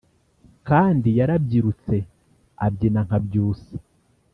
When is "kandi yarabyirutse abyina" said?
0.67-2.99